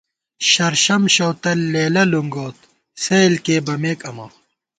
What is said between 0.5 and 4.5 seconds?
شرشم شؤتل لېلہ لُنگوت سیل کېئی بمېک امہ